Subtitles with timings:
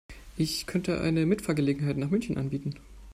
[0.35, 2.73] Ich könnte eine Mitfahrgelegenheit nach München anbieten